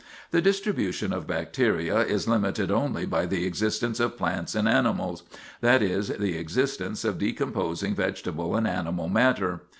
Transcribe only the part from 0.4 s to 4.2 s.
distribution of bacteria is limited only by the existence of